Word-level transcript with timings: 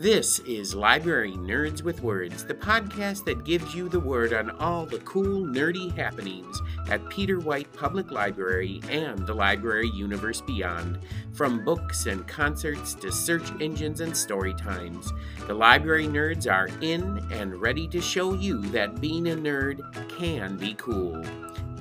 This 0.00 0.38
is 0.46 0.74
Library 0.74 1.32
Nerds 1.32 1.82
with 1.82 2.02
Words, 2.02 2.46
the 2.46 2.54
podcast 2.54 3.26
that 3.26 3.44
gives 3.44 3.74
you 3.74 3.86
the 3.86 4.00
word 4.00 4.32
on 4.32 4.48
all 4.52 4.86
the 4.86 5.00
cool, 5.00 5.44
nerdy 5.44 5.94
happenings 5.94 6.58
at 6.88 7.06
Peter 7.10 7.38
White 7.38 7.70
Public 7.74 8.10
Library 8.10 8.80
and 8.88 9.18
the 9.26 9.34
library 9.34 9.90
universe 9.90 10.40
beyond. 10.40 11.00
From 11.34 11.66
books 11.66 12.06
and 12.06 12.26
concerts 12.26 12.94
to 12.94 13.12
search 13.12 13.52
engines 13.60 14.00
and 14.00 14.16
story 14.16 14.54
times, 14.54 15.12
the 15.46 15.52
library 15.52 16.06
nerds 16.06 16.50
are 16.50 16.70
in 16.80 17.18
and 17.30 17.60
ready 17.60 17.86
to 17.88 18.00
show 18.00 18.32
you 18.32 18.62
that 18.68 19.02
being 19.02 19.28
a 19.28 19.36
nerd 19.36 19.82
can 20.16 20.56
be 20.56 20.72
cool. 20.78 21.22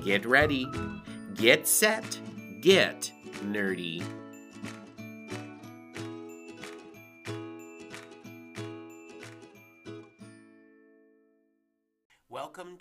Get 0.03 0.25
ready, 0.25 0.67
get 1.35 1.65
set, 1.65 2.19
get 2.59 3.13
nerdy. 3.45 4.03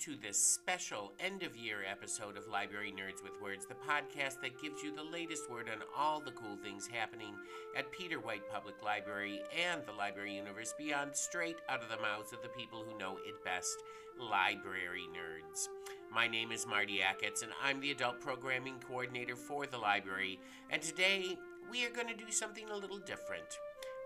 To 0.08 0.16
this 0.22 0.38
special 0.38 1.12
end 1.20 1.42
of 1.42 1.54
year 1.54 1.80
episode 1.86 2.38
of 2.38 2.48
Library 2.48 2.94
Nerds 2.96 3.22
with 3.22 3.38
Words, 3.42 3.66
the 3.66 3.74
podcast 3.74 4.40
that 4.40 4.58
gives 4.62 4.82
you 4.82 4.90
the 4.96 5.02
latest 5.02 5.50
word 5.50 5.68
on 5.70 5.82
all 5.94 6.18
the 6.18 6.30
cool 6.30 6.56
things 6.56 6.86
happening 6.86 7.34
at 7.76 7.92
Peter 7.92 8.18
White 8.18 8.48
Public 8.50 8.82
Library 8.82 9.42
and 9.68 9.82
the 9.84 9.92
library 9.92 10.34
universe 10.34 10.72
beyond, 10.78 11.14
straight 11.14 11.56
out 11.68 11.82
of 11.82 11.90
the 11.90 12.00
mouths 12.00 12.32
of 12.32 12.40
the 12.40 12.48
people 12.48 12.82
who 12.82 12.98
know 12.98 13.18
it 13.26 13.44
best 13.44 13.76
library 14.18 15.04
nerds. 15.12 15.68
My 16.10 16.26
name 16.26 16.52
is 16.52 16.66
Marty 16.66 17.00
Acketts, 17.00 17.42
and 17.42 17.52
I'm 17.62 17.78
the 17.78 17.90
adult 17.90 18.18
programming 18.18 18.76
coordinator 18.88 19.36
for 19.36 19.66
the 19.66 19.76
library. 19.76 20.40
And 20.70 20.80
today 20.80 21.36
we 21.70 21.84
are 21.84 21.90
going 21.90 22.08
to 22.08 22.14
do 22.14 22.30
something 22.30 22.70
a 22.70 22.76
little 22.76 22.98
different. 23.00 23.58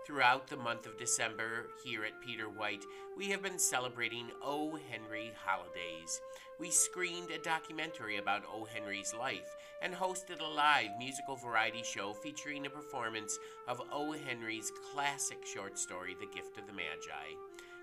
Throughout 0.05 0.47
the 0.47 0.57
month 0.57 0.85
of 0.85 0.97
December, 0.97 1.67
here 1.81 2.03
at 2.03 2.19
Peter 2.19 2.49
White, 2.49 2.83
we 3.15 3.29
have 3.29 3.41
been 3.41 3.57
celebrating 3.57 4.27
O. 4.43 4.77
Henry 4.89 5.31
holidays. 5.45 6.19
We 6.59 6.71
screened 6.71 7.31
a 7.31 7.37
documentary 7.37 8.17
about 8.17 8.43
O. 8.53 8.65
Henry's 8.65 9.13
life 9.17 9.55
and 9.81 9.93
hosted 9.93 10.41
a 10.41 10.55
live 10.55 10.89
musical 10.99 11.37
variety 11.37 11.83
show 11.83 12.11
featuring 12.11 12.65
a 12.65 12.69
performance 12.69 13.39
of 13.65 13.81
O. 13.93 14.11
Henry's 14.11 14.73
classic 14.93 15.45
short 15.45 15.79
story, 15.79 16.17
The 16.19 16.35
Gift 16.35 16.57
of 16.57 16.67
the 16.67 16.73
Magi. 16.73 17.37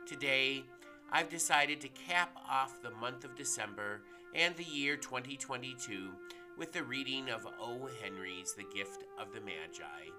Today, 0.07 0.65
I've 1.11 1.31
decided 1.31 1.81
to 1.81 1.89
cap 1.89 2.37
off 2.47 2.83
the 2.83 2.91
month 2.91 3.25
of 3.25 3.34
December 3.34 4.03
and 4.34 4.55
the 4.57 4.65
year 4.65 4.99
2022 4.99 6.11
with 6.59 6.73
the 6.73 6.84
reading 6.84 7.31
of 7.31 7.47
O. 7.59 7.89
Henry's 8.03 8.53
The 8.53 8.67
Gift 8.75 9.05
of 9.19 9.33
the 9.33 9.41
Magi. 9.41 10.11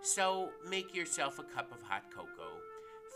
So 0.00 0.50
make 0.68 0.94
yourself 0.94 1.38
a 1.38 1.42
cup 1.42 1.70
of 1.70 1.82
hot 1.82 2.04
cocoa, 2.10 2.56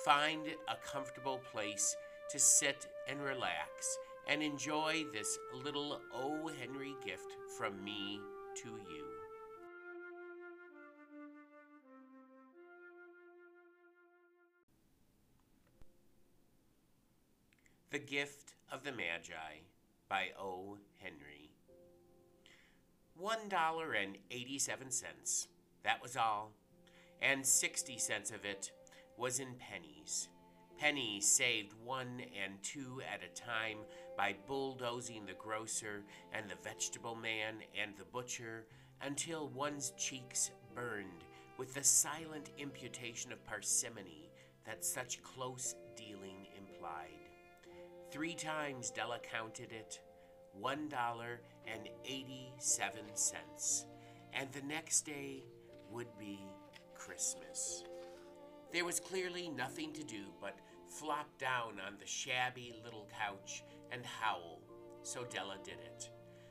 find 0.05 0.47
a 0.69 0.77
comfortable 0.86 1.41
place 1.52 1.97
to 2.30 2.38
sit 2.38 2.86
and 3.08 3.20
relax, 3.22 3.98
and 4.28 4.42
enjoy 4.42 5.05
this 5.12 5.38
little 5.64 6.00
O. 6.14 6.48
Henry 6.60 6.94
gift 7.05 7.36
from 7.58 7.83
me 7.83 8.20
to 8.62 8.69
you. 8.69 9.05
The 17.91 17.98
Gift 17.98 18.55
of 18.70 18.84
the 18.84 18.92
Magi 18.92 19.60
by 20.08 20.28
O. 20.38 20.78
Henry. 20.98 21.50
One 23.16 23.48
dollar 23.48 23.92
and 23.92 24.16
eighty 24.30 24.58
seven 24.58 24.91
cents. 24.91 25.48
That 25.84 26.00
was 26.00 26.16
all 26.16 26.53
and 27.23 27.47
60 27.47 27.98
cents 27.98 28.31
of 28.31 28.45
it 28.45 28.73
was 29.17 29.39
in 29.39 29.55
pennies. 29.55 30.28
Pennies 30.78 31.28
saved 31.28 31.75
one 31.84 32.20
and 32.42 32.55
two 32.62 33.01
at 33.12 33.23
a 33.23 33.41
time 33.41 33.78
by 34.17 34.34
bulldozing 34.48 35.25
the 35.25 35.34
grocer 35.34 36.03
and 36.33 36.50
the 36.50 36.56
vegetable 36.62 37.15
man 37.15 37.56
and 37.81 37.93
the 37.97 38.05
butcher 38.05 38.66
until 39.00 39.49
one's 39.49 39.93
cheeks 39.97 40.50
burned 40.75 41.25
with 41.59 41.75
the 41.75 41.84
silent 41.84 42.50
imputation 42.59 43.33
of 43.33 43.44
parsimony 43.44 44.31
that 44.66 44.84
such 44.84 45.22
close 45.22 45.77
dealing 45.97 46.47
implied. 46.56 47.28
Three 48.10 48.34
times 48.34 48.91
Della 48.91 49.21
counted 49.21 49.72
it, 49.72 50.00
one 50.53 50.89
dollar 50.89 51.41
and 51.72 51.89
eighty-seven 52.04 53.04
cents, 53.15 53.87
and 54.33 54.50
the 54.53 54.62
next 54.62 55.03
day 55.03 55.44
would 55.91 56.19
be 56.19 56.41
Christmas. 57.07 57.83
There 58.73 58.85
was 58.85 59.01
clearly 59.01 59.49
nothing 59.49 59.93
to 59.95 60.05
do 60.05 60.23
but 60.41 60.57
flop 60.89 61.27
down 61.37 61.81
on 61.85 61.95
the 61.99 62.07
shabby 62.07 62.77
little 62.85 63.09
couch 63.19 63.65
and 63.91 64.07
howl, 64.07 64.61
so 65.03 65.25
Della 65.25 65.57
did 65.65 65.81
it, 65.85 66.11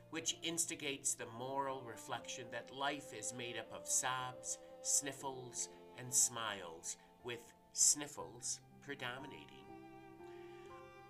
which 0.09 0.35
instigates 0.43 1.13
the 1.13 1.25
moral 1.37 1.81
reflection 1.83 2.47
that 2.51 2.75
life 2.75 3.13
is 3.17 3.33
made 3.33 3.55
up 3.57 3.71
of 3.73 3.87
sobs, 3.87 4.57
sniffles, 4.81 5.69
and 5.97 6.13
smiles, 6.13 6.97
with 7.23 7.53
sniffles 7.71 8.59
predominating. 8.83 9.63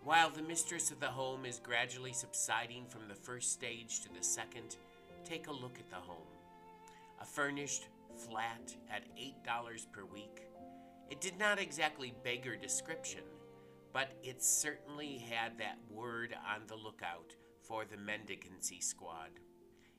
While 0.03 0.29
the 0.29 0.43
mistress 0.43 0.91
of 0.91 0.99
the 0.99 1.07
home 1.07 1.47
is 1.47 1.59
gradually 1.59 2.13
subsiding 2.13 2.85
from 2.85 3.07
the 3.07 3.15
first 3.15 3.53
stage 3.53 4.01
to 4.01 4.09
the 4.13 4.23
second, 4.23 4.75
take 5.25 5.47
a 5.47 5.51
look 5.51 5.79
at 5.79 5.89
the 5.89 5.95
home. 5.95 6.27
A 7.19 7.25
furnished, 7.25 7.87
flat 8.17 8.75
at 8.89 9.03
$8 9.17 9.91
per 9.91 10.05
week. 10.05 10.47
It 11.09 11.21
did 11.21 11.37
not 11.37 11.59
exactly 11.59 12.13
beggar 12.23 12.55
description, 12.55 13.23
but 13.93 14.11
it 14.23 14.41
certainly 14.41 15.17
had 15.17 15.57
that 15.57 15.77
word 15.89 16.35
on 16.53 16.61
the 16.67 16.75
lookout 16.75 17.35
for 17.61 17.83
the 17.85 17.97
mendicancy 17.97 18.81
squad. 18.81 19.31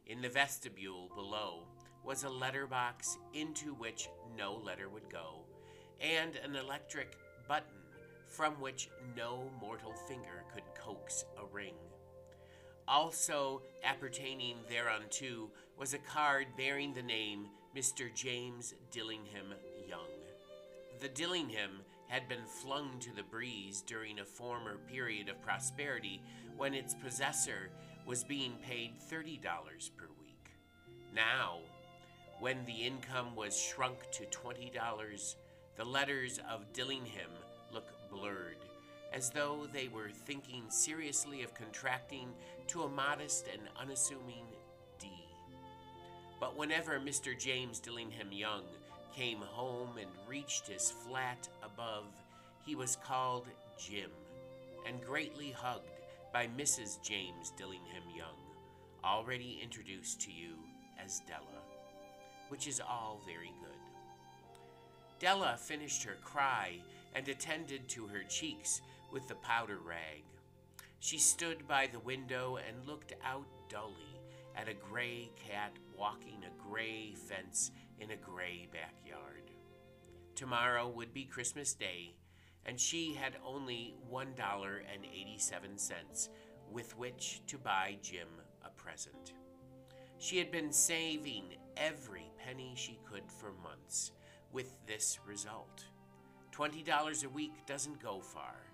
In 0.06 0.23
the 0.23 0.28
vestibule 0.28 1.11
below 1.15 1.67
was 2.05 2.25
a 2.25 2.31
letterbox 2.31 3.19
into 3.34 3.75
which 3.75 4.09
no 4.37 4.55
letter 4.55 4.89
would 4.89 5.09
go, 5.11 5.44
and 6.00 6.37
an 6.37 6.56
electric 6.56 7.17
button 7.47 7.83
from 8.27 8.55
which 8.55 8.89
no 9.17 9.50
mortal 9.61 9.93
finger 10.09 10.44
could 10.53 10.65
coax 10.75 11.25
a 11.39 11.44
ring. 11.55 11.75
Also 12.89 13.62
appertaining 13.84 14.56
thereunto 14.69 15.50
was 15.79 15.94
a 15.94 15.99
card 15.99 16.47
bearing 16.56 16.93
the 16.93 17.03
name 17.03 17.47
Mr. 17.77 18.15
James 18.15 18.75
Dillingham 18.91 19.55
Young. 19.88 20.00
The 21.00 21.09
Dillingham 21.09 21.81
had 22.06 22.28
been 22.28 22.44
flung 22.44 22.99
to 23.00 23.16
the 23.16 23.22
breeze 23.22 23.83
during 23.87 24.19
a 24.19 24.27
former 24.27 24.77
period 24.91 25.31
of 25.31 25.41
prosperity 25.41 26.21
when 26.59 26.75
its 26.75 26.93
possessor 26.93 27.71
was 28.05 28.25
being 28.25 28.53
paid 28.62 28.93
$30 29.11 29.41
per 29.97 30.05
week. 30.21 30.50
Now, 31.15 31.61
when 32.41 32.59
the 32.66 32.84
income 32.84 33.34
was 33.34 33.59
shrunk 33.59 34.11
to 34.12 34.25
$20, 34.27 35.34
the 35.77 35.84
letters 35.84 36.41
of 36.50 36.71
Dillingham 36.75 37.31
look 37.72 37.88
blurred, 38.11 38.59
as 39.15 39.31
though 39.31 39.66
they 39.72 39.88
were 39.88 40.11
thinking 40.11 40.65
seriously 40.69 41.43
of 41.43 41.55
contracting 41.55 42.28
to 42.66 42.82
a 42.82 42.88
modest 42.91 43.47
and 43.50 43.62
unassuming 43.81 44.44
but 46.43 46.59
whenever 46.59 46.99
Mr. 46.99 47.39
James 47.39 47.79
Dillingham 47.79 48.33
Young 48.33 48.65
came 49.15 49.39
home 49.39 49.97
and 49.97 50.11
reached 50.27 50.67
his 50.67 50.91
flat 50.91 51.49
above, 51.63 52.07
he 52.67 52.75
was 52.75 52.97
called 52.97 53.47
Jim 53.79 54.11
and 54.85 55.01
greatly 55.05 55.53
hugged 55.53 55.87
by 56.33 56.49
Mrs. 56.59 57.01
James 57.01 57.53
Dillingham 57.57 58.03
Young, 58.17 58.35
already 59.05 59.61
introduced 59.63 60.21
to 60.23 60.33
you 60.33 60.55
as 61.01 61.21
Della, 61.29 61.63
which 62.49 62.67
is 62.67 62.81
all 62.81 63.21
very 63.25 63.53
good. 63.61 63.79
Della 65.21 65.56
finished 65.56 66.03
her 66.03 66.17
cry 66.25 66.73
and 67.15 67.29
attended 67.29 67.88
to 67.91 68.09
her 68.09 68.25
cheeks 68.29 68.81
with 69.12 69.29
the 69.29 69.37
powder 69.37 69.79
rag. 69.87 70.25
She 70.99 71.19
stood 71.19 71.69
by 71.69 71.87
the 71.87 72.00
window 72.00 72.56
and 72.56 72.85
looked 72.85 73.12
out 73.25 73.47
dully 73.69 74.12
at 74.62 74.69
a 74.69 74.75
gray 74.75 75.29
cat 75.49 75.73
walking 75.99 76.44
a 76.44 76.62
gray 76.62 77.14
fence 77.14 77.73
in 77.99 78.12
a 78.12 78.17
gray 78.17 78.69
backyard. 78.73 79.50
Tomorrow 80.37 80.88
would 80.91 81.12
be 81.12 81.25
Christmas 81.25 81.75
Day, 81.75 82.14
and 82.64 82.79
she 82.79 83.12
had 83.12 83.35
only 83.44 83.97
$1.87 84.09 86.29
with 86.70 86.97
which 86.97 87.43
to 87.49 87.59
buy 87.59 87.97
Jim 88.03 88.29
a 88.64 88.70
present. 88.70 89.32
She 90.19 90.38
had 90.38 90.53
been 90.53 90.73
saving 90.73 91.56
every 91.76 92.31
penny 92.38 92.75
she 92.76 93.00
could 93.05 93.32
for 93.32 93.53
months, 93.64 94.12
with 94.53 94.76
this 94.87 95.19
result. 95.26 95.87
$20 96.53 97.25
a 97.25 97.29
week 97.29 97.67
doesn't 97.67 98.00
go 98.00 98.20
far. 98.20 98.67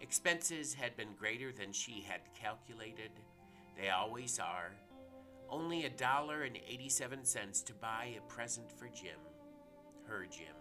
Expenses 0.00 0.74
had 0.74 0.96
been 0.96 1.14
greater 1.16 1.52
than 1.52 1.72
she 1.72 2.04
had 2.04 2.22
calculated. 2.34 3.12
They 3.80 3.90
always 3.90 4.40
are 4.40 4.72
only 5.50 5.84
a 5.84 5.90
dollar 5.90 6.42
and 6.42 6.56
87 6.56 7.24
cents 7.24 7.60
to 7.62 7.74
buy 7.74 8.14
a 8.16 8.32
present 8.32 8.70
for 8.70 8.86
Jim, 8.86 9.18
her 10.06 10.26
Jim. 10.30 10.54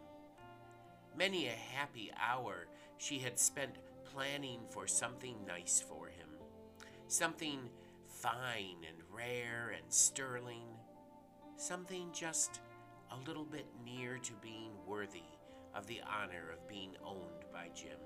Many 1.18 1.48
a 1.48 1.52
happy 1.52 2.12
hour 2.20 2.68
she 2.98 3.20
had 3.20 3.38
spent 3.38 3.78
planning 4.04 4.62
for 4.70 4.88
something 4.88 5.36
nice 5.48 5.84
for 5.88 6.08
him, 6.08 6.30
something 7.08 7.70
fine 8.08 8.78
and 8.88 8.98
rare 9.14 9.74
and 9.78 9.94
sterling, 9.94 10.68
something 11.56 12.10
just 12.12 12.60
a 13.12 13.28
little 13.28 13.46
bit 13.46 13.68
near 13.86 14.18
to 14.18 14.34
being 14.42 14.72
worthy 14.88 15.24
of 15.76 15.86
the 15.88 16.02
honor 16.02 16.52
of 16.52 16.68
being 16.68 16.92
owned 17.06 17.46
by 17.54 17.70
Jim. 17.76 18.00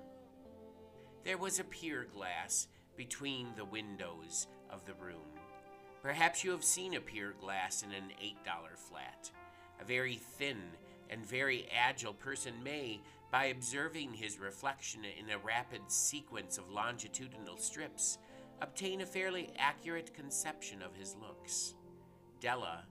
There 1.24 1.38
was 1.38 1.58
a 1.58 1.64
pier 1.64 2.06
glass 2.14 2.68
between 2.96 3.48
the 3.56 3.64
windows 3.64 4.46
of 4.70 4.84
the 4.84 4.94
room. 4.94 5.33
Perhaps 6.04 6.44
you 6.44 6.50
have 6.50 6.62
seen 6.62 6.92
a 6.96 7.00
pier 7.00 7.34
glass 7.40 7.82
in 7.82 7.90
an 7.90 8.12
$8 8.22 8.76
flat. 8.76 9.30
A 9.80 9.84
very 9.86 10.16
thin 10.16 10.58
and 11.08 11.24
very 11.24 11.66
agile 11.74 12.12
person 12.12 12.52
may, 12.62 13.00
by 13.32 13.46
observing 13.46 14.12
his 14.12 14.38
reflection 14.38 15.00
in 15.18 15.30
a 15.30 15.38
rapid 15.38 15.80
sequence 15.88 16.58
of 16.58 16.70
longitudinal 16.70 17.56
strips, 17.56 18.18
obtain 18.60 19.00
a 19.00 19.06
fairly 19.06 19.50
accurate 19.58 20.12
conception 20.12 20.82
of 20.82 20.94
his 20.94 21.16
looks. 21.22 21.72
Della, 22.38 22.84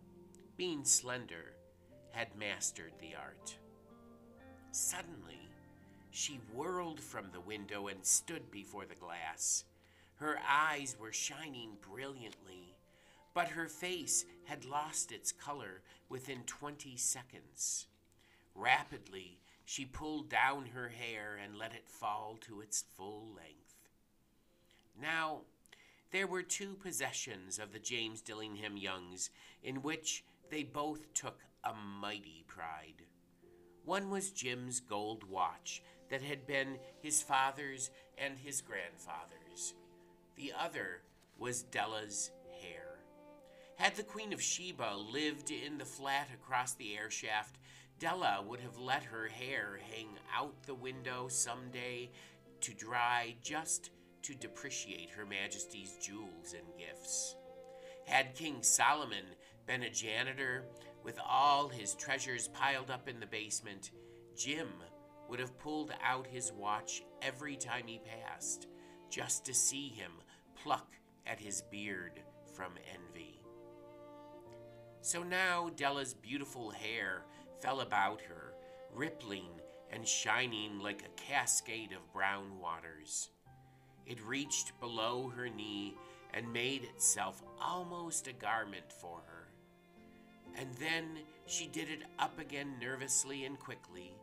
being 0.57 0.83
slender, 0.83 1.53
had 2.13 2.35
mastered 2.35 2.93
the 2.99 3.13
art. 3.15 3.55
Suddenly, 4.71 5.49
she 6.09 6.41
whirled 6.51 6.99
from 6.99 7.25
the 7.31 7.41
window 7.41 7.89
and 7.89 8.03
stood 8.03 8.49
before 8.49 8.87
the 8.87 8.95
glass. 8.95 9.65
Her 10.15 10.39
eyes 10.49 10.95
were 10.99 11.13
shining 11.13 11.77
brilliantly, 11.79 12.72
but 13.33 13.49
her 13.49 13.67
face 13.67 14.25
had 14.45 14.65
lost 14.65 15.11
its 15.11 15.31
color 15.31 15.81
within 16.09 16.43
20 16.45 16.95
seconds. 16.97 17.87
Rapidly, 18.55 19.39
she 19.65 19.85
pulled 19.85 20.29
down 20.29 20.67
her 20.67 20.89
hair 20.89 21.39
and 21.43 21.57
let 21.57 21.73
it 21.73 21.87
fall 21.87 22.37
to 22.41 22.61
its 22.61 22.83
full 22.95 23.27
length. 23.35 23.89
Now, 25.01 25.41
there 26.11 26.27
were 26.27 26.43
two 26.43 26.75
possessions 26.75 27.57
of 27.57 27.73
the 27.73 27.79
James 27.79 28.21
Dillingham 28.21 28.77
Youngs 28.77 29.31
in 29.63 29.81
which 29.81 30.23
they 30.51 30.63
both 30.63 31.11
took 31.13 31.39
a 31.63 31.73
mighty 31.73 32.43
pride. 32.47 33.03
One 33.85 34.09
was 34.11 34.29
Jim's 34.29 34.79
gold 34.79 35.23
watch 35.23 35.81
that 36.09 36.21
had 36.21 36.45
been 36.45 36.77
his 37.01 37.23
father's 37.23 37.89
and 38.17 38.37
his 38.37 38.61
grandfather's. 38.61 39.73
The 40.35 40.53
other 40.57 41.01
was 41.39 41.63
Della's. 41.63 42.31
Had 43.77 43.95
the 43.95 44.03
Queen 44.03 44.31
of 44.33 44.41
Sheba 44.41 44.95
lived 44.95 45.51
in 45.51 45.77
the 45.77 45.85
flat 45.85 46.29
across 46.33 46.73
the 46.73 46.95
air 46.95 47.09
shaft, 47.09 47.57
Della 47.99 48.43
would 48.47 48.59
have 48.59 48.77
let 48.77 49.03
her 49.03 49.27
hair 49.27 49.79
hang 49.91 50.09
out 50.35 50.63
the 50.63 50.75
window 50.75 51.27
some 51.27 51.69
day 51.71 52.11
to 52.61 52.73
dry 52.73 53.35
just 53.41 53.89
to 54.21 54.35
depreciate 54.35 55.09
Her 55.09 55.25
Majesty's 55.25 55.97
jewels 55.97 56.53
and 56.53 56.67
gifts. 56.77 57.35
Had 58.05 58.35
King 58.35 58.61
Solomon 58.61 59.25
been 59.65 59.83
a 59.83 59.89
janitor 59.89 60.65
with 61.03 61.19
all 61.27 61.67
his 61.67 61.95
treasures 61.95 62.47
piled 62.49 62.91
up 62.91 63.09
in 63.09 63.19
the 63.19 63.25
basement, 63.25 63.91
Jim 64.37 64.69
would 65.29 65.39
have 65.39 65.57
pulled 65.57 65.93
out 66.03 66.27
his 66.27 66.51
watch 66.53 67.03
every 67.21 67.55
time 67.55 67.87
he 67.87 67.99
passed, 67.99 68.67
just 69.09 69.45
to 69.45 69.53
see 69.53 69.89
him 69.89 70.11
pluck 70.55 70.93
at 71.25 71.39
his 71.39 71.63
beard 71.71 72.21
from 72.55 72.73
envy. 72.93 73.02
So 75.03 75.21
now 75.21 75.69
Della's 75.75 76.13
beautiful 76.13 76.69
hair 76.69 77.23
fell 77.59 77.81
about 77.81 78.21
her, 78.21 78.53
rippling 78.95 79.49
and 79.91 80.07
shining 80.07 80.79
like 80.79 81.03
a 81.03 81.21
cascade 81.21 81.91
of 81.91 82.13
brown 82.13 82.57
waters. 82.57 83.27
It 84.07 84.25
reached 84.25 84.79
below 84.79 85.27
her 85.35 85.49
knee 85.49 85.95
and 86.33 86.53
made 86.53 86.85
itself 86.85 87.43
almost 87.61 88.29
a 88.29 88.33
garment 88.33 88.93
for 88.93 89.19
her. 89.27 89.49
And 90.55 90.73
then 90.75 91.19
she 91.47 91.67
did 91.67 91.89
it 91.89 92.03
up 92.17 92.39
again 92.39 92.75
nervously 92.79 93.43
and 93.43 93.59
quickly. 93.59 94.15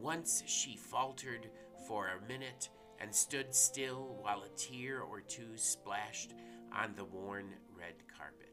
Once 0.00 0.42
she 0.46 0.76
faltered 0.76 1.46
for 1.86 2.08
a 2.08 2.28
minute 2.28 2.70
and 2.98 3.14
stood 3.14 3.54
still 3.54 4.18
while 4.20 4.42
a 4.42 4.58
tear 4.58 5.02
or 5.02 5.20
two 5.20 5.56
splashed 5.56 6.34
on 6.72 6.92
the 6.96 7.04
worn 7.04 7.54
red 7.78 7.94
carpet. 8.18 8.45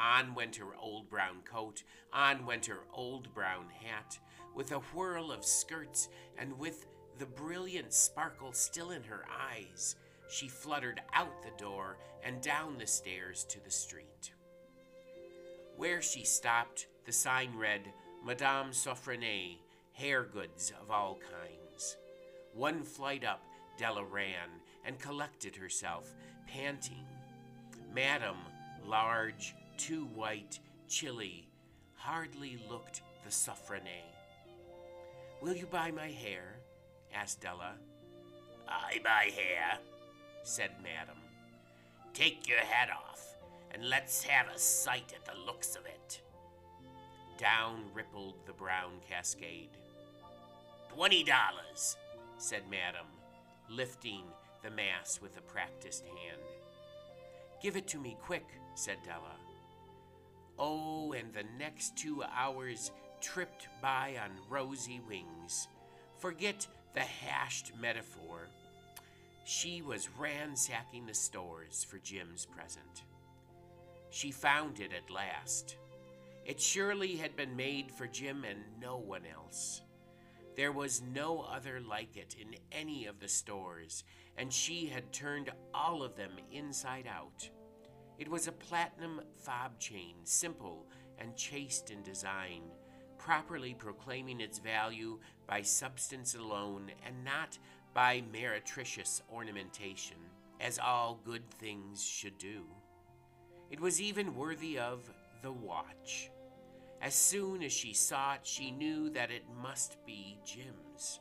On 0.00 0.34
went 0.34 0.56
her 0.56 0.74
old 0.80 1.10
brown 1.10 1.42
coat, 1.44 1.82
on 2.12 2.46
went 2.46 2.66
her 2.66 2.84
old 2.92 3.34
brown 3.34 3.66
hat, 3.68 4.18
with 4.54 4.72
a 4.72 4.78
whirl 4.78 5.30
of 5.30 5.44
skirts 5.44 6.08
and 6.38 6.58
with 6.58 6.86
the 7.18 7.26
brilliant 7.26 7.92
sparkle 7.92 8.52
still 8.52 8.92
in 8.92 9.02
her 9.02 9.26
eyes, 9.30 9.96
she 10.30 10.48
fluttered 10.48 11.02
out 11.12 11.42
the 11.42 11.62
door 11.62 11.98
and 12.24 12.40
down 12.40 12.78
the 12.78 12.86
stairs 12.86 13.44
to 13.44 13.62
the 13.62 13.70
street. 13.70 14.32
Where 15.76 16.00
she 16.00 16.24
stopped, 16.24 16.86
the 17.04 17.12
sign 17.12 17.56
read, 17.56 17.82
Madame 18.24 18.70
Sofronie, 18.70 19.58
hair 19.92 20.24
goods 20.24 20.72
of 20.80 20.90
all 20.90 21.18
kinds. 21.30 21.96
One 22.54 22.82
flight 22.82 23.24
up, 23.24 23.42
Della 23.78 24.04
ran 24.04 24.48
and 24.84 24.98
collected 24.98 25.56
herself, 25.56 26.14
panting. 26.46 27.06
Madame, 27.94 28.38
large, 28.86 29.54
too 29.80 30.04
white, 30.14 30.58
chilly, 30.88 31.48
hardly 31.94 32.58
looked 32.68 33.00
the 33.24 33.30
Sofronie. 33.30 34.04
Will 35.40 35.56
you 35.56 35.64
buy 35.64 35.90
my 35.90 36.08
hair? 36.08 36.56
asked 37.14 37.40
Della. 37.40 37.72
I 38.68 39.00
buy 39.02 39.30
hair, 39.34 39.78
said 40.42 40.72
Madam. 40.82 41.16
Take 42.12 42.46
your 42.46 42.58
hat 42.58 42.90
off, 42.90 43.24
and 43.72 43.88
let's 43.88 44.22
have 44.24 44.48
a 44.54 44.58
sight 44.58 45.14
at 45.16 45.24
the 45.24 45.40
looks 45.46 45.76
of 45.76 45.86
it. 45.86 46.20
Down 47.38 47.84
rippled 47.94 48.34
the 48.44 48.52
brown 48.52 48.92
cascade. 49.08 49.70
Twenty 50.94 51.24
dollars, 51.24 51.96
said 52.36 52.64
Madam, 52.70 53.06
lifting 53.70 54.24
the 54.62 54.70
mass 54.70 55.20
with 55.22 55.38
a 55.38 55.42
practiced 55.42 56.04
hand. 56.04 56.42
Give 57.62 57.76
it 57.76 57.88
to 57.88 57.98
me 57.98 58.18
quick, 58.20 58.46
said 58.74 58.98
Della. 59.06 59.39
Oh, 60.62 61.14
and 61.14 61.32
the 61.32 61.44
next 61.58 61.96
two 61.96 62.22
hours 62.22 62.90
tripped 63.22 63.68
by 63.80 64.16
on 64.22 64.30
rosy 64.50 65.00
wings. 65.08 65.68
Forget 66.18 66.66
the 66.92 67.00
hashed 67.00 67.72
metaphor. 67.80 68.48
She 69.44 69.80
was 69.80 70.10
ransacking 70.18 71.06
the 71.06 71.14
stores 71.14 71.82
for 71.82 71.98
Jim's 71.98 72.44
present. 72.44 73.04
She 74.10 74.30
found 74.30 74.80
it 74.80 74.92
at 74.92 75.10
last. 75.10 75.76
It 76.44 76.60
surely 76.60 77.16
had 77.16 77.36
been 77.36 77.56
made 77.56 77.90
for 77.90 78.06
Jim 78.06 78.44
and 78.44 78.60
no 78.78 78.98
one 78.98 79.22
else. 79.24 79.80
There 80.56 80.72
was 80.72 81.00
no 81.14 81.40
other 81.40 81.80
like 81.80 82.18
it 82.18 82.36
in 82.38 82.54
any 82.70 83.06
of 83.06 83.18
the 83.18 83.28
stores, 83.28 84.04
and 84.36 84.52
she 84.52 84.86
had 84.86 85.10
turned 85.10 85.50
all 85.72 86.02
of 86.02 86.16
them 86.16 86.32
inside 86.52 87.06
out. 87.06 87.48
It 88.20 88.28
was 88.28 88.46
a 88.46 88.52
platinum 88.52 89.22
fob 89.38 89.78
chain, 89.78 90.16
simple 90.24 90.86
and 91.18 91.34
chaste 91.36 91.90
in 91.90 92.02
design, 92.02 92.60
properly 93.16 93.72
proclaiming 93.72 94.42
its 94.42 94.58
value 94.58 95.18
by 95.46 95.62
substance 95.62 96.34
alone 96.34 96.90
and 97.06 97.24
not 97.24 97.58
by 97.94 98.22
meretricious 98.30 99.22
ornamentation, 99.32 100.18
as 100.60 100.78
all 100.78 101.18
good 101.24 101.50
things 101.50 102.04
should 102.04 102.36
do. 102.36 102.66
It 103.70 103.80
was 103.80 104.02
even 104.02 104.36
worthy 104.36 104.78
of 104.78 105.10
the 105.40 105.52
watch. 105.52 106.30
As 107.00 107.14
soon 107.14 107.62
as 107.62 107.72
she 107.72 107.94
saw 107.94 108.34
it, 108.34 108.40
she 108.42 108.70
knew 108.70 109.08
that 109.10 109.30
it 109.30 109.44
must 109.62 109.96
be 110.04 110.36
Jim's. 110.44 111.20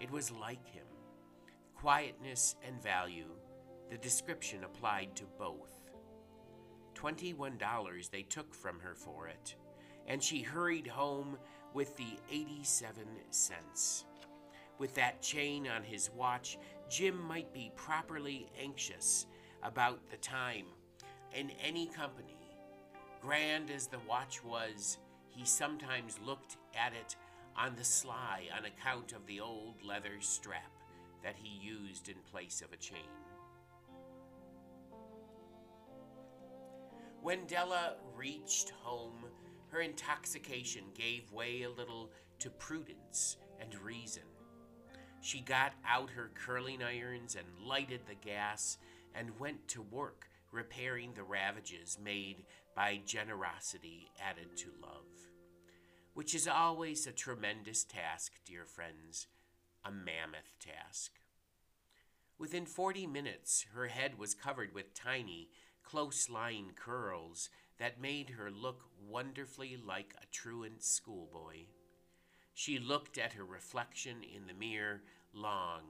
It 0.00 0.10
was 0.10 0.30
like 0.30 0.66
him. 0.66 0.86
Quietness 1.74 2.56
and 2.66 2.82
value, 2.82 3.32
the 3.90 3.98
description 3.98 4.64
applied 4.64 5.14
to 5.16 5.24
both. 5.38 5.77
$21 6.98 8.10
they 8.10 8.22
took 8.22 8.54
from 8.54 8.80
her 8.80 8.94
for 8.94 9.28
it 9.28 9.54
and 10.08 10.22
she 10.22 10.40
hurried 10.40 10.86
home 10.86 11.36
with 11.74 11.96
the 11.96 12.18
87 12.32 13.04
cents. 13.30 14.04
With 14.78 14.94
that 14.94 15.20
chain 15.20 15.68
on 15.68 15.82
his 15.82 16.10
watch, 16.16 16.58
Jim 16.88 17.20
might 17.28 17.52
be 17.52 17.70
properly 17.76 18.48
anxious 18.60 19.26
about 19.62 20.00
the 20.10 20.16
time 20.16 20.64
in 21.34 21.50
any 21.62 21.86
company. 21.86 22.38
Grand 23.20 23.70
as 23.70 23.86
the 23.86 23.98
watch 24.08 24.42
was, 24.42 24.98
he 25.28 25.44
sometimes 25.44 26.18
looked 26.24 26.56
at 26.74 26.92
it 26.94 27.16
on 27.56 27.74
the 27.76 27.84
sly 27.84 28.44
on 28.56 28.64
account 28.64 29.12
of 29.12 29.26
the 29.26 29.40
old 29.40 29.74
leather 29.84 30.20
strap 30.20 30.72
that 31.22 31.34
he 31.36 31.58
used 31.60 32.08
in 32.08 32.14
place 32.30 32.62
of 32.62 32.72
a 32.72 32.76
chain. 32.76 33.27
When 37.20 37.46
Della 37.46 37.96
reached 38.16 38.70
home 38.82 39.24
her 39.68 39.80
intoxication 39.80 40.84
gave 40.94 41.30
way 41.32 41.62
a 41.62 41.70
little 41.70 42.10
to 42.38 42.50
prudence 42.50 43.36
and 43.60 43.74
reason. 43.82 44.22
She 45.20 45.40
got 45.40 45.74
out 45.86 46.10
her 46.10 46.30
curling 46.34 46.82
irons 46.82 47.36
and 47.36 47.46
lighted 47.66 48.00
the 48.06 48.14
gas 48.14 48.78
and 49.14 49.38
went 49.38 49.68
to 49.68 49.82
work 49.82 50.28
repairing 50.52 51.12
the 51.14 51.22
ravages 51.22 51.98
made 52.02 52.44
by 52.74 53.00
generosity 53.04 54.10
added 54.20 54.56
to 54.56 54.68
love, 54.80 55.28
which 56.14 56.34
is 56.34 56.48
always 56.48 57.06
a 57.06 57.12
tremendous 57.12 57.84
task, 57.84 58.32
dear 58.46 58.64
friends, 58.64 59.26
a 59.84 59.90
mammoth 59.90 60.58
task. 60.60 61.12
Within 62.38 62.64
40 62.64 63.06
minutes, 63.06 63.66
her 63.74 63.88
head 63.88 64.16
was 64.16 64.34
covered 64.34 64.72
with 64.72 64.94
tiny, 64.94 65.50
close 65.90 66.28
lying 66.28 66.70
curls 66.74 67.48
that 67.78 68.00
made 68.00 68.28
her 68.30 68.50
look 68.50 68.82
wonderfully 69.08 69.78
like 69.86 70.14
a 70.20 70.26
truant 70.26 70.82
schoolboy. 70.82 71.56
She 72.52 72.78
looked 72.78 73.16
at 73.16 73.32
her 73.32 73.44
reflection 73.44 74.16
in 74.22 74.46
the 74.46 74.52
mirror 74.52 75.00
long, 75.32 75.82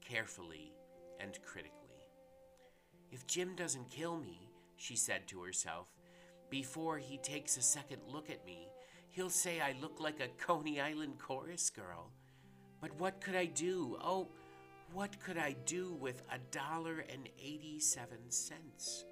carefully, 0.00 0.72
and 1.20 1.38
critically. 1.42 2.06
If 3.10 3.26
Jim 3.26 3.54
doesn't 3.54 3.90
kill 3.90 4.16
me, 4.16 4.48
she 4.76 4.96
said 4.96 5.26
to 5.28 5.42
herself, 5.42 5.88
before 6.48 6.96
he 6.96 7.18
takes 7.18 7.56
a 7.56 7.62
second 7.62 8.00
look 8.08 8.30
at 8.30 8.46
me, 8.46 8.68
he'll 9.10 9.28
say 9.28 9.60
I 9.60 9.74
look 9.82 10.00
like 10.00 10.20
a 10.20 10.42
Coney 10.42 10.80
Island 10.80 11.18
chorus 11.18 11.68
girl. 11.68 12.10
But 12.80 12.98
what 12.98 13.20
could 13.20 13.36
I 13.36 13.46
do? 13.46 13.98
Oh, 14.02 14.28
what 14.94 15.20
could 15.20 15.36
I 15.36 15.56
do 15.66 15.92
with 16.00 16.22
a 16.32 16.38
dollar 16.50 17.04
and 17.12 17.28
eighty 17.38 17.78
seven 17.80 18.30
cents? 18.30 19.04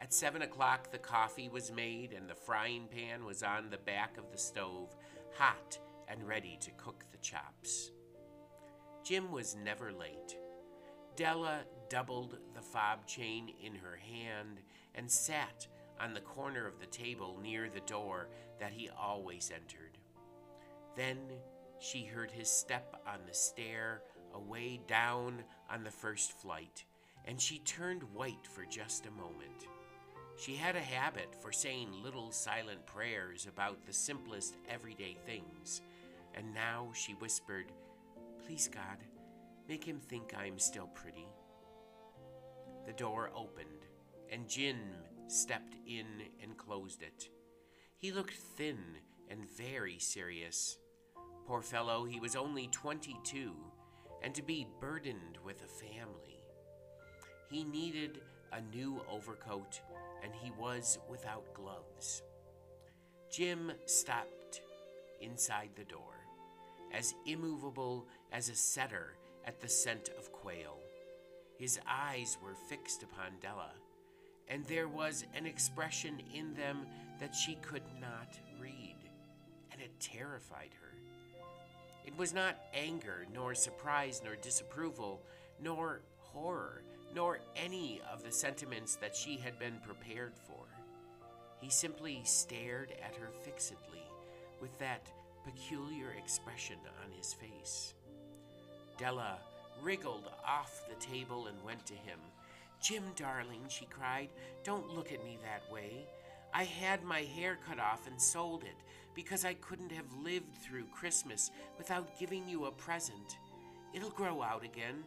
At 0.00 0.12
seven 0.12 0.42
o'clock, 0.42 0.90
the 0.90 0.98
coffee 0.98 1.48
was 1.48 1.72
made 1.72 2.12
and 2.12 2.28
the 2.28 2.34
frying 2.34 2.86
pan 2.88 3.24
was 3.24 3.42
on 3.42 3.70
the 3.70 3.78
back 3.78 4.18
of 4.18 4.30
the 4.30 4.38
stove, 4.38 4.94
hot 5.36 5.78
and 6.08 6.26
ready 6.26 6.56
to 6.60 6.70
cook 6.72 7.04
the 7.10 7.18
chops. 7.18 7.90
Jim 9.04 9.32
was 9.32 9.56
never 9.56 9.92
late. 9.92 10.36
Della 11.16 11.60
doubled 11.88 12.38
the 12.54 12.60
fob 12.60 13.06
chain 13.06 13.52
in 13.62 13.74
her 13.74 13.96
hand 13.96 14.60
and 14.94 15.10
sat 15.10 15.66
on 16.00 16.12
the 16.12 16.20
corner 16.20 16.66
of 16.66 16.78
the 16.78 16.86
table 16.86 17.38
near 17.42 17.68
the 17.68 17.80
door 17.80 18.28
that 18.60 18.72
he 18.72 18.90
always 18.90 19.50
entered. 19.54 19.98
Then 20.94 21.18
she 21.78 22.04
heard 22.04 22.30
his 22.30 22.50
step 22.50 23.00
on 23.06 23.20
the 23.26 23.34
stair 23.34 24.02
away 24.34 24.80
down 24.86 25.42
on 25.70 25.84
the 25.84 25.90
first 25.90 26.32
flight, 26.32 26.84
and 27.24 27.40
she 27.40 27.58
turned 27.60 28.02
white 28.14 28.46
for 28.46 28.64
just 28.64 29.06
a 29.06 29.10
moment. 29.10 29.66
She 30.38 30.54
had 30.54 30.76
a 30.76 30.80
habit 30.80 31.34
for 31.40 31.50
saying 31.50 32.02
little 32.02 32.30
silent 32.30 32.84
prayers 32.86 33.46
about 33.46 33.86
the 33.86 33.92
simplest 33.92 34.56
everyday 34.68 35.16
things, 35.24 35.80
and 36.34 36.52
now 36.52 36.90
she 36.92 37.14
whispered, 37.14 37.72
Please, 38.44 38.68
God, 38.68 38.98
make 39.66 39.82
him 39.82 39.98
think 39.98 40.34
I 40.36 40.46
am 40.46 40.58
still 40.58 40.88
pretty. 40.88 41.26
The 42.86 42.92
door 42.92 43.30
opened, 43.34 43.86
and 44.30 44.48
Jim 44.48 44.78
stepped 45.26 45.74
in 45.86 46.06
and 46.42 46.56
closed 46.58 47.02
it. 47.02 47.28
He 47.96 48.12
looked 48.12 48.34
thin 48.34 48.78
and 49.30 49.50
very 49.56 49.98
serious. 49.98 50.76
Poor 51.46 51.62
fellow, 51.62 52.04
he 52.04 52.20
was 52.20 52.36
only 52.36 52.68
22, 52.68 53.52
and 54.22 54.34
to 54.34 54.42
be 54.42 54.66
burdened 54.80 55.38
with 55.44 55.62
a 55.64 55.84
family. 55.86 56.44
He 57.50 57.64
needed 57.64 58.20
a 58.52 58.60
new 58.76 59.00
overcoat, 59.10 59.80
and 60.22 60.32
he 60.34 60.52
was 60.58 60.98
without 61.08 61.52
gloves. 61.54 62.22
Jim 63.30 63.72
stopped 63.86 64.62
inside 65.20 65.70
the 65.76 65.84
door, 65.84 66.14
as 66.92 67.14
immovable 67.26 68.06
as 68.32 68.48
a 68.48 68.54
setter 68.54 69.14
at 69.44 69.60
the 69.60 69.68
scent 69.68 70.10
of 70.18 70.32
quail. 70.32 70.78
His 71.58 71.78
eyes 71.88 72.36
were 72.42 72.54
fixed 72.68 73.02
upon 73.02 73.38
Della, 73.40 73.70
and 74.48 74.64
there 74.66 74.88
was 74.88 75.24
an 75.34 75.46
expression 75.46 76.20
in 76.34 76.54
them 76.54 76.86
that 77.18 77.34
she 77.34 77.56
could 77.56 77.82
not 78.00 78.38
read, 78.60 78.96
and 79.72 79.80
it 79.80 79.98
terrified 80.00 80.70
her. 80.80 80.92
It 82.06 82.16
was 82.16 82.32
not 82.32 82.56
anger, 82.72 83.26
nor 83.34 83.54
surprise, 83.54 84.20
nor 84.24 84.36
disapproval, 84.36 85.20
nor 85.60 86.02
horror, 86.18 86.82
nor 87.16 87.38
any 87.56 88.02
of 88.12 88.22
the 88.22 88.30
sentiments 88.30 88.96
that 88.96 89.16
she 89.16 89.38
had 89.38 89.58
been 89.58 89.78
prepared 89.82 90.34
for. 90.46 90.66
He 91.58 91.70
simply 91.70 92.20
stared 92.24 92.92
at 93.02 93.16
her 93.16 93.30
fixedly 93.42 94.04
with 94.60 94.78
that 94.78 95.08
peculiar 95.42 96.10
expression 96.22 96.76
on 97.02 97.10
his 97.16 97.32
face. 97.32 97.94
Della 98.98 99.38
wriggled 99.82 100.30
off 100.46 100.82
the 100.90 101.06
table 101.06 101.46
and 101.46 101.56
went 101.64 101.86
to 101.86 101.94
him. 101.94 102.18
Jim, 102.82 103.02
darling, 103.16 103.62
she 103.68 103.86
cried, 103.86 104.28
don't 104.62 104.94
look 104.94 105.10
at 105.10 105.24
me 105.24 105.38
that 105.42 105.72
way. 105.72 106.04
I 106.52 106.64
had 106.64 107.02
my 107.02 107.20
hair 107.20 107.56
cut 107.66 107.78
off 107.78 108.06
and 108.06 108.20
sold 108.20 108.62
it 108.62 108.76
because 109.14 109.46
I 109.46 109.54
couldn't 109.54 109.92
have 109.92 110.22
lived 110.22 110.54
through 110.58 110.84
Christmas 110.94 111.50
without 111.78 112.18
giving 112.18 112.46
you 112.46 112.66
a 112.66 112.70
present. 112.72 113.38
It'll 113.94 114.10
grow 114.10 114.42
out 114.42 114.64
again. 114.64 115.02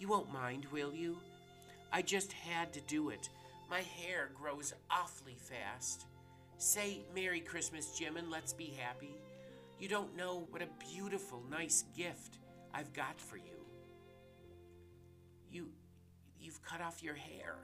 You 0.00 0.08
won't 0.08 0.32
mind, 0.32 0.66
will 0.72 0.92
you? 0.92 1.18
I 1.92 2.02
just 2.02 2.32
had 2.32 2.72
to 2.74 2.80
do 2.82 3.10
it. 3.10 3.28
My 3.70 3.80
hair 3.80 4.30
grows 4.34 4.74
awfully 4.90 5.36
fast. 5.38 6.06
Say 6.58 7.02
Merry 7.14 7.40
Christmas, 7.40 7.98
Jim, 7.98 8.16
and 8.16 8.30
let's 8.30 8.52
be 8.52 8.74
happy. 8.78 9.16
You 9.78 9.88
don't 9.88 10.16
know 10.16 10.46
what 10.50 10.62
a 10.62 10.92
beautiful, 10.92 11.42
nice 11.50 11.84
gift 11.96 12.38
I've 12.72 12.92
got 12.92 13.20
for 13.20 13.36
you. 13.36 13.64
You, 15.50 15.68
you've 16.40 16.62
cut 16.62 16.80
off 16.80 17.02
your 17.02 17.14
hair? 17.14 17.56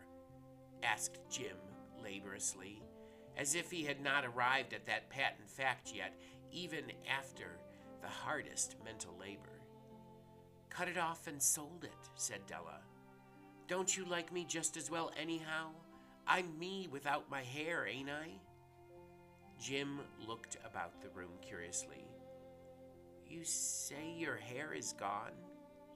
asked 0.82 1.20
Jim 1.30 1.56
laboriously, 2.02 2.82
as 3.36 3.54
if 3.54 3.70
he 3.70 3.84
had 3.84 4.02
not 4.02 4.24
arrived 4.24 4.72
at 4.72 4.86
that 4.86 5.08
patent 5.08 5.48
fact 5.48 5.92
yet, 5.94 6.12
even 6.50 6.84
after 7.08 7.58
the 8.02 8.08
hardest 8.08 8.76
mental 8.84 9.14
labor. 9.18 9.60
Cut 10.68 10.88
it 10.88 10.98
off 10.98 11.26
and 11.28 11.40
sold 11.40 11.84
it, 11.84 12.10
said 12.14 12.40
Della. 12.46 12.80
Don't 13.72 13.96
you 13.96 14.04
like 14.04 14.30
me 14.34 14.44
just 14.44 14.76
as 14.76 14.90
well, 14.90 15.10
anyhow? 15.18 15.68
I'm 16.26 16.58
me 16.58 16.90
without 16.92 17.30
my 17.30 17.40
hair, 17.40 17.86
ain't 17.86 18.10
I? 18.10 18.28
Jim 19.58 20.00
looked 20.28 20.58
about 20.62 21.00
the 21.00 21.08
room 21.08 21.30
curiously. 21.40 22.04
You 23.26 23.40
say 23.44 24.12
your 24.14 24.36
hair 24.36 24.74
is 24.74 24.92
gone? 24.92 25.32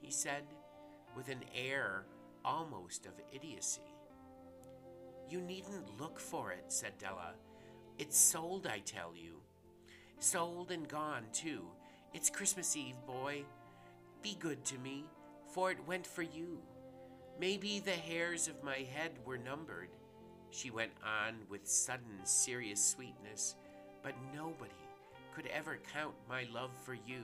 he 0.01 0.09
said 0.09 0.41
with 1.15 1.29
an 1.29 1.43
air 1.53 2.05
almost 2.43 3.05
of 3.05 3.11
idiocy. 3.31 3.93
You 5.29 5.39
needn't 5.39 6.01
look 6.01 6.19
for 6.19 6.51
it, 6.51 6.63
said 6.69 6.97
Della. 6.97 7.35
It's 7.99 8.17
sold, 8.17 8.65
I 8.65 8.79
tell 8.79 9.13
you. 9.15 9.41
Sold 10.17 10.71
and 10.71 10.87
gone, 10.87 11.25
too. 11.31 11.61
It's 12.11 12.31
Christmas 12.31 12.75
Eve, 12.75 12.95
boy. 13.05 13.43
Be 14.23 14.35
good 14.39 14.65
to 14.65 14.79
me, 14.79 15.05
for 15.53 15.69
it 15.69 15.77
went 15.85 16.07
for 16.07 16.23
you. 16.23 16.57
Maybe 17.39 17.79
the 17.79 17.91
hairs 17.91 18.47
of 18.47 18.63
my 18.63 18.77
head 18.93 19.11
were 19.23 19.37
numbered, 19.37 19.89
she 20.49 20.71
went 20.71 20.91
on 21.03 21.35
with 21.49 21.67
sudden 21.67 22.23
serious 22.23 22.83
sweetness, 22.83 23.55
but 24.01 24.15
nobody 24.33 24.71
could 25.35 25.47
ever 25.47 25.77
count 25.93 26.15
my 26.27 26.47
love 26.51 26.71
for 26.83 26.93
you. 26.93 27.23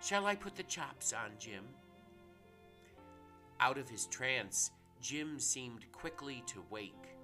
Shall 0.00 0.26
I 0.26 0.36
put 0.36 0.54
the 0.54 0.62
chops 0.62 1.12
on, 1.12 1.32
Jim? 1.38 1.64
Out 3.58 3.78
of 3.78 3.88
his 3.88 4.06
trance, 4.06 4.70
Jim 5.00 5.38
seemed 5.40 5.90
quickly 5.90 6.44
to 6.46 6.62
wake. 6.70 7.16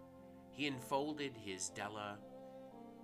He 0.50 0.66
enfolded 0.66 1.36
his 1.36 1.68
Della. 1.68 2.18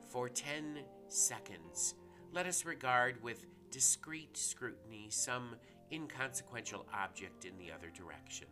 For 0.08 0.28
ten 0.28 0.80
seconds, 1.08 1.94
let 2.32 2.46
us 2.46 2.64
regard 2.64 3.22
with 3.22 3.46
discreet 3.70 4.36
scrutiny 4.36 5.06
some 5.10 5.54
inconsequential 5.92 6.86
object 6.92 7.44
in 7.44 7.56
the 7.58 7.70
other 7.70 7.90
direction. 7.90 8.48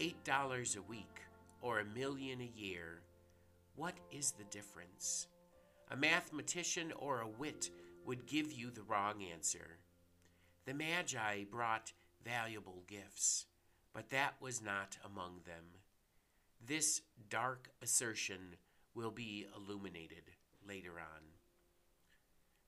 Eight 0.00 0.24
dollars 0.24 0.76
a 0.76 0.82
week 0.82 1.20
or 1.60 1.78
a 1.78 1.84
million 1.84 2.40
a 2.40 2.58
year, 2.58 3.02
what 3.76 3.94
is 4.10 4.32
the 4.32 4.44
difference? 4.44 5.26
A 5.90 5.96
mathematician 5.96 6.92
or 6.98 7.20
a 7.20 7.28
wit 7.28 7.70
would 8.06 8.26
give 8.26 8.52
you 8.52 8.70
the 8.70 8.82
wrong 8.82 9.22
answer. 9.22 9.78
The 10.64 10.74
Magi 10.74 11.44
brought 11.50 11.92
valuable 12.24 12.82
gifts 12.86 13.46
but 13.92 14.10
that 14.10 14.34
was 14.40 14.62
not 14.62 14.96
among 15.04 15.40
them. 15.46 15.64
This 16.64 17.02
dark 17.28 17.70
assertion 17.82 18.56
will 18.94 19.10
be 19.10 19.46
illuminated 19.56 20.30
later 20.66 20.92
on. 20.98 21.22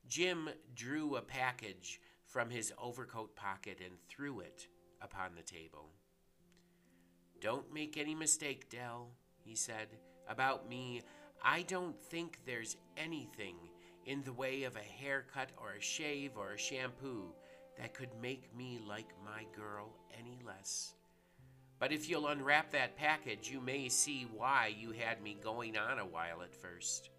Jim 0.09 0.49
drew 0.75 1.17
a 1.17 1.23
package 1.23 2.01
from 2.27 2.51
his 2.51 2.73
overcoat 2.81 3.37
pocket 3.37 3.79
and 3.85 3.95
threw 4.09 4.41
it 4.41 4.67
upon 5.01 5.35
the 5.35 5.43
table. 5.43 5.91
Don't 7.43 7.75
make 7.75 7.97
any 7.97 8.15
mistake, 8.15 8.71
Dell, 8.71 9.09
he 9.45 9.57
said, 9.57 9.89
about 10.29 10.69
me. 10.69 11.03
I 11.43 11.63
don't 11.63 11.99
think 11.99 12.39
there's 12.47 12.77
anything 12.97 13.57
in 14.07 14.23
the 14.23 14.33
way 14.33 14.63
of 14.63 14.77
a 14.77 15.03
haircut 15.03 15.51
or 15.61 15.73
a 15.73 15.83
shave 15.83 16.37
or 16.37 16.53
a 16.53 16.59
shampoo 16.59 17.35
that 17.77 17.95
could 17.95 18.11
make 18.23 18.57
me 18.57 18.79
like 18.89 19.13
my 19.25 19.45
girl 19.57 19.89
any 20.17 20.39
less. 20.47 20.95
But 21.81 21.91
if 21.91 22.09
you'll 22.09 22.29
unwrap 22.29 22.71
that 22.71 22.97
package, 22.97 23.51
you 23.51 23.61
may 23.61 23.89
see 23.89 24.29
why 24.37 24.73
you 24.79 24.93
had 24.93 25.21
me 25.21 25.37
going 25.43 25.77
on 25.77 25.99
a 25.99 26.07
while 26.07 26.43
at 26.43 26.55
first. 26.55 27.11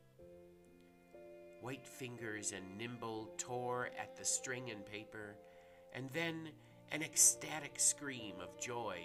White 1.59 1.85
fingers 1.85 2.53
and 2.53 2.77
nimble 2.77 3.29
tore 3.37 3.89
at 3.99 4.15
the 4.15 4.23
string 4.23 4.71
and 4.71 4.85
paper, 4.85 5.35
and 5.93 6.09
then 6.13 6.47
an 6.93 7.03
ecstatic 7.03 7.77
scream 7.77 8.35
of 8.41 8.57
joy, 8.57 9.01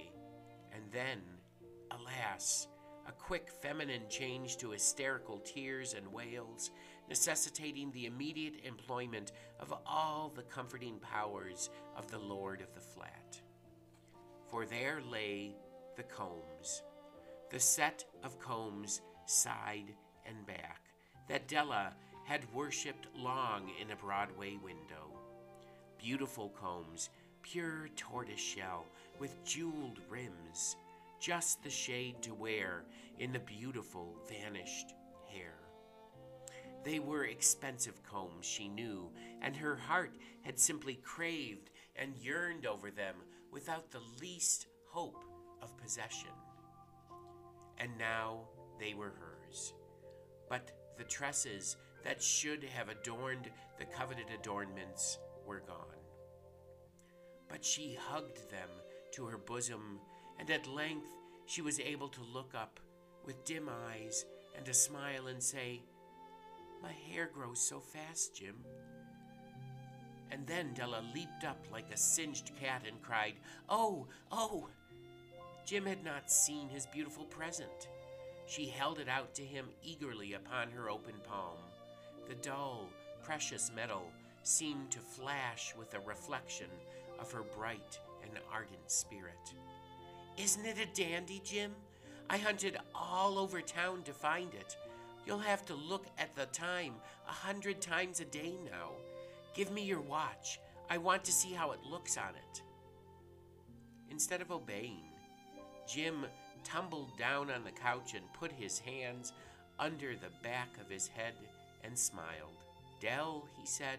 and 0.74 0.82
then, 0.92 1.20
alas, 1.90 2.68
a 3.06 3.12
quick 3.12 3.48
feminine 3.62 4.02
change 4.08 4.58
to 4.58 4.70
hysterical 4.70 5.38
tears 5.38 5.94
and 5.94 6.06
wails, 6.12 6.70
necessitating 7.08 7.90
the 7.90 8.06
immediate 8.06 8.60
employment 8.64 9.32
of 9.58 9.72
all 9.86 10.30
the 10.34 10.42
comforting 10.42 10.98
powers 10.98 11.70
of 11.96 12.10
the 12.10 12.18
Lord 12.18 12.60
of 12.60 12.74
the 12.74 12.80
Flat. 12.80 13.40
For 14.50 14.66
there 14.66 15.00
lay 15.10 15.54
the 15.96 16.02
combs, 16.02 16.82
the 17.50 17.60
set 17.60 18.04
of 18.22 18.38
combs 18.38 19.00
side 19.26 19.94
and 20.26 20.46
back 20.46 20.82
that 21.28 21.48
Della 21.48 21.94
had 22.24 22.52
worshipped 22.52 23.06
long 23.16 23.70
in 23.80 23.90
a 23.90 23.96
Broadway 23.96 24.58
window. 24.62 25.18
Beautiful 25.98 26.50
combs, 26.50 27.08
pure 27.50 27.88
tortoiseshell 27.96 28.84
with 29.18 29.42
jeweled 29.44 30.00
rims 30.10 30.76
just 31.18 31.62
the 31.62 31.70
shade 31.70 32.20
to 32.20 32.34
wear 32.34 32.84
in 33.18 33.32
the 33.32 33.38
beautiful 33.38 34.14
vanished 34.28 34.94
hair. 35.32 35.54
They 36.84 36.98
were 36.98 37.24
expensive 37.24 38.02
combs, 38.02 38.46
she 38.46 38.68
knew, 38.68 39.10
and 39.40 39.56
her 39.56 39.76
heart 39.76 40.12
had 40.42 40.58
simply 40.58 40.96
craved 40.96 41.70
and 41.96 42.16
yearned 42.18 42.66
over 42.66 42.90
them 42.90 43.16
without 43.50 43.90
the 43.90 44.02
least 44.20 44.66
hope 44.90 45.24
of 45.62 45.76
possession. 45.78 46.30
And 47.78 47.90
now 47.98 48.42
they 48.78 48.94
were 48.94 49.12
hers. 49.18 49.72
But 50.48 50.72
the 50.98 51.04
tresses 51.04 51.76
that 52.04 52.22
should 52.22 52.62
have 52.62 52.88
adorned 52.88 53.50
the 53.78 53.86
coveted 53.86 54.26
adornments 54.38 55.18
were 55.46 55.62
gone. 55.66 55.97
But 57.48 57.64
she 57.64 57.96
hugged 57.98 58.50
them 58.50 58.68
to 59.12 59.24
her 59.26 59.38
bosom 59.38 60.00
and 60.38 60.50
at 60.50 60.66
length 60.66 61.08
she 61.46 61.62
was 61.62 61.80
able 61.80 62.08
to 62.08 62.20
look 62.22 62.52
up 62.54 62.78
with 63.24 63.44
dim 63.44 63.68
eyes 63.90 64.24
and 64.56 64.68
a 64.68 64.74
smile 64.74 65.26
and 65.28 65.42
say, 65.42 65.82
My 66.82 66.92
hair 66.92 67.30
grows 67.32 67.60
so 67.60 67.80
fast, 67.80 68.36
Jim. 68.36 68.56
And 70.30 70.46
then 70.46 70.74
Della 70.74 71.02
leaped 71.14 71.44
up 71.44 71.64
like 71.72 71.90
a 71.92 71.96
singed 71.96 72.52
cat 72.60 72.82
and 72.86 73.00
cried, 73.02 73.34
Oh, 73.68 74.06
oh! 74.30 74.68
Jim 75.64 75.86
had 75.86 76.04
not 76.04 76.30
seen 76.30 76.68
his 76.68 76.86
beautiful 76.86 77.24
present. 77.24 77.88
She 78.46 78.66
held 78.66 78.98
it 78.98 79.08
out 79.08 79.34
to 79.34 79.42
him 79.42 79.66
eagerly 79.82 80.34
upon 80.34 80.70
her 80.70 80.88
open 80.88 81.14
palm. 81.28 81.58
The 82.28 82.34
dull, 82.36 82.88
precious 83.22 83.70
metal 83.74 84.10
seemed 84.42 84.90
to 84.90 85.00
flash 85.00 85.74
with 85.78 85.94
a 85.94 86.00
reflection 86.00 86.68
of 87.18 87.32
her 87.32 87.42
bright 87.56 87.98
and 88.22 88.32
ardent 88.52 88.90
spirit. 88.90 89.54
Isn't 90.36 90.66
it 90.66 90.78
a 90.78 90.86
dandy, 91.00 91.40
Jim? 91.44 91.74
I 92.30 92.36
hunted 92.38 92.76
all 92.94 93.38
over 93.38 93.60
town 93.60 94.02
to 94.04 94.12
find 94.12 94.54
it. 94.54 94.76
You'll 95.26 95.38
have 95.38 95.64
to 95.66 95.74
look 95.74 96.06
at 96.18 96.34
the 96.36 96.46
time 96.46 96.94
a 97.28 97.32
hundred 97.32 97.80
times 97.80 98.20
a 98.20 98.24
day 98.24 98.54
now. 98.64 98.90
Give 99.54 99.70
me 99.70 99.82
your 99.82 100.00
watch. 100.00 100.60
I 100.90 100.98
want 100.98 101.24
to 101.24 101.32
see 101.32 101.52
how 101.52 101.72
it 101.72 101.80
looks 101.84 102.16
on 102.16 102.30
it. 102.34 102.62
Instead 104.10 104.40
of 104.40 104.50
obeying, 104.50 105.10
Jim 105.86 106.24
tumbled 106.64 107.16
down 107.18 107.50
on 107.50 107.64
the 107.64 107.70
couch 107.70 108.14
and 108.14 108.32
put 108.32 108.52
his 108.52 108.78
hands 108.78 109.32
under 109.78 110.14
the 110.14 110.30
back 110.42 110.68
of 110.80 110.90
his 110.90 111.08
head 111.08 111.34
and 111.84 111.98
smiled. 111.98 112.56
Dell, 113.00 113.46
he 113.58 113.66
said, 113.66 113.98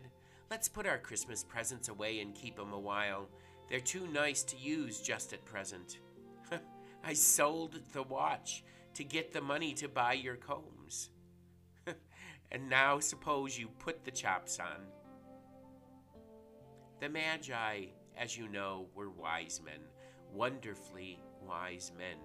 let's 0.49 0.67
put 0.67 0.87
our 0.87 0.97
Christmas 0.97 1.43
presents 1.43 1.89
away 1.89 2.21
and 2.21 2.33
keep 2.33 2.59
'em 2.59 2.73
a 2.73 2.79
while. 2.79 3.29
They're 3.67 3.79
too 3.79 4.07
nice 4.07 4.43
to 4.43 4.57
use 4.57 4.99
just 4.99 5.31
at 5.31 5.45
present. 5.45 5.99
I 7.03 7.13
sold 7.13 7.79
the 7.93 8.03
watch 8.03 8.63
to 8.95 9.03
get 9.03 9.31
the 9.31 9.41
money 9.41 9.73
to 9.75 9.87
buy 9.87 10.13
your 10.13 10.35
combs. 10.35 11.11
and 12.51 12.69
now 12.69 12.99
suppose 12.99 13.59
you 13.59 13.67
put 13.67 14.03
the 14.03 14.11
chops 14.11 14.59
on. 14.59 14.87
The 16.99 17.09
Magi, 17.09 17.85
as 18.17 18.35
you 18.35 18.47
know, 18.47 18.87
were 18.95 19.09
wise 19.09 19.61
men, 19.63 19.81
wonderfully 20.33 21.19
wise 21.47 21.91
men, 21.97 22.17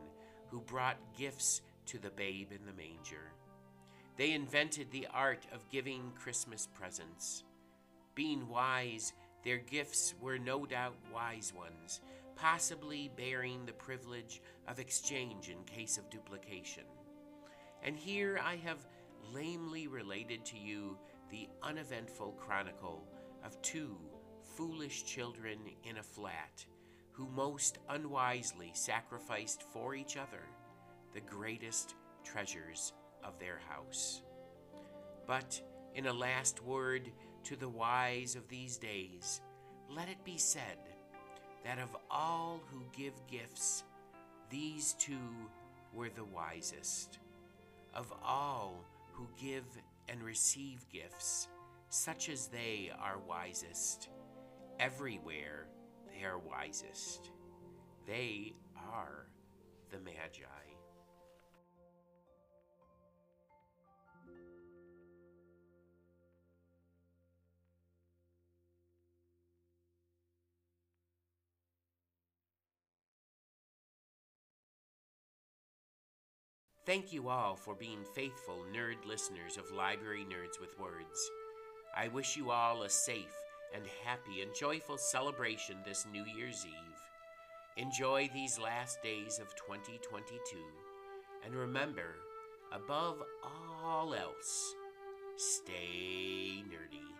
who 0.48 0.60
brought 0.60 0.96
gifts 1.16 1.60
to 1.86 1.98
the 1.98 2.10
babe 2.10 2.52
in 2.52 2.64
the 2.64 2.72
manger. 2.72 3.32
They 4.16 4.32
invented 4.32 4.90
the 4.90 5.06
art 5.12 5.46
of 5.52 5.68
giving 5.68 6.12
Christmas 6.14 6.66
presents. 6.66 7.44
Being 8.14 8.48
wise, 8.48 9.12
their 9.44 9.58
gifts 9.58 10.14
were 10.20 10.38
no 10.38 10.66
doubt 10.66 10.94
wise 11.12 11.52
ones, 11.54 12.00
possibly 12.36 13.10
bearing 13.16 13.66
the 13.66 13.72
privilege 13.72 14.40
of 14.68 14.78
exchange 14.78 15.48
in 15.48 15.64
case 15.64 15.98
of 15.98 16.10
duplication. 16.10 16.84
And 17.82 17.96
here 17.96 18.40
I 18.42 18.56
have 18.56 18.86
lamely 19.32 19.88
related 19.88 20.44
to 20.46 20.58
you 20.58 20.96
the 21.30 21.48
uneventful 21.62 22.32
chronicle 22.32 23.04
of 23.44 23.60
two 23.62 23.96
foolish 24.56 25.04
children 25.04 25.58
in 25.82 25.98
a 25.98 26.02
flat 26.02 26.64
who 27.10 27.28
most 27.28 27.78
unwisely 27.88 28.70
sacrificed 28.74 29.62
for 29.72 29.94
each 29.94 30.16
other 30.16 30.42
the 31.12 31.20
greatest 31.20 31.94
treasures 32.24 32.92
of 33.22 33.38
their 33.38 33.60
house. 33.68 34.22
But 35.26 35.60
in 35.94 36.06
a 36.06 36.12
last 36.12 36.62
word 36.62 37.10
to 37.44 37.56
the 37.56 37.68
wise 37.68 38.36
of 38.36 38.48
these 38.48 38.76
days, 38.78 39.40
let 39.88 40.08
it 40.08 40.22
be 40.24 40.38
said 40.38 40.78
that 41.64 41.78
of 41.78 41.96
all 42.10 42.60
who 42.70 42.82
give 42.96 43.14
gifts, 43.30 43.84
these 44.50 44.94
two 44.94 45.48
were 45.92 46.10
the 46.10 46.24
wisest. 46.24 47.18
Of 47.94 48.12
all 48.24 48.84
who 49.12 49.28
give 49.40 49.64
and 50.08 50.22
receive 50.22 50.84
gifts, 50.92 51.48
such 51.88 52.28
as 52.28 52.48
they 52.48 52.90
are 53.00 53.18
wisest. 53.28 54.08
Everywhere 54.80 55.66
they 56.08 56.24
are 56.24 56.38
wisest. 56.38 57.30
They 58.06 58.52
are 58.76 59.26
the 59.90 59.98
Magi. 60.00 60.73
Thank 76.86 77.14
you 77.14 77.30
all 77.30 77.56
for 77.56 77.74
being 77.74 78.04
faithful 78.14 78.58
nerd 78.70 79.06
listeners 79.06 79.56
of 79.56 79.72
Library 79.72 80.26
Nerds 80.28 80.60
with 80.60 80.78
Words. 80.78 81.30
I 81.96 82.08
wish 82.08 82.36
you 82.36 82.50
all 82.50 82.82
a 82.82 82.90
safe 82.90 83.34
and 83.74 83.84
happy 84.04 84.42
and 84.42 84.54
joyful 84.54 84.98
celebration 84.98 85.76
this 85.86 86.04
New 86.12 86.24
Year's 86.36 86.66
Eve. 86.66 87.78
Enjoy 87.78 88.28
these 88.34 88.58
last 88.58 89.02
days 89.02 89.38
of 89.38 89.54
2022, 89.56 90.58
and 91.46 91.54
remember, 91.54 92.16
above 92.70 93.22
all 93.42 94.14
else, 94.14 94.74
stay 95.38 96.62
nerdy. 96.68 97.13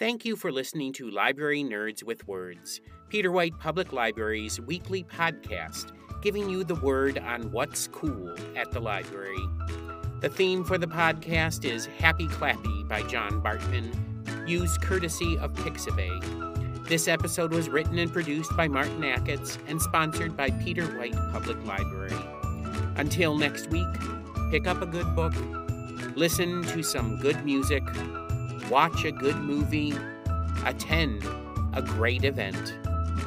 Thank 0.00 0.24
you 0.24 0.34
for 0.34 0.50
listening 0.50 0.94
to 0.94 1.10
Library 1.10 1.62
Nerds 1.62 2.02
with 2.02 2.26
Words, 2.26 2.80
Peter 3.10 3.30
White 3.30 3.58
Public 3.58 3.92
Library's 3.92 4.58
weekly 4.58 5.04
podcast, 5.04 5.92
giving 6.22 6.48
you 6.48 6.64
the 6.64 6.76
word 6.76 7.18
on 7.18 7.52
what's 7.52 7.86
cool 7.88 8.34
at 8.56 8.70
the 8.70 8.80
library. 8.80 9.46
The 10.22 10.30
theme 10.30 10.64
for 10.64 10.78
the 10.78 10.86
podcast 10.86 11.66
is 11.66 11.84
Happy 11.84 12.28
Clappy 12.28 12.88
by 12.88 13.02
John 13.02 13.42
Bartmann, 13.42 14.48
used 14.48 14.80
courtesy 14.80 15.36
of 15.36 15.52
Pixabay. 15.52 16.88
This 16.88 17.06
episode 17.06 17.52
was 17.52 17.68
written 17.68 17.98
and 17.98 18.10
produced 18.10 18.56
by 18.56 18.68
Martin 18.68 19.02
Acketts 19.02 19.58
and 19.68 19.82
sponsored 19.82 20.34
by 20.34 20.48
Peter 20.48 20.86
White 20.98 21.12
Public 21.30 21.62
Library. 21.66 22.16
Until 22.96 23.36
next 23.36 23.68
week, 23.68 23.86
pick 24.50 24.66
up 24.66 24.80
a 24.80 24.86
good 24.86 25.14
book, 25.14 25.34
listen 26.16 26.62
to 26.68 26.82
some 26.82 27.18
good 27.20 27.44
music, 27.44 27.82
watch 28.70 29.04
a 29.04 29.10
good 29.10 29.36
movie, 29.36 29.92
attend 30.64 31.24
a 31.74 31.82
great 31.82 32.24
event, 32.24 32.74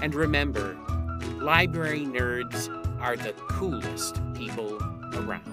and 0.02 0.16
remember 0.16 0.78
library 1.42 2.06
nerds 2.06 2.70
are 3.02 3.18
the 3.18 3.34
coolest 3.50 4.22
people 4.34 4.78
around. 5.16 5.53